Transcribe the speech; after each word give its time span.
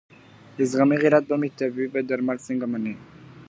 زخمي 0.69 0.97
غیرت 1.03 1.23
به 1.29 1.35
مي 1.41 1.49
طبیبه 1.57 1.99
درمل 2.09 2.37
څنګه 2.47 2.65
مني. 2.71 2.93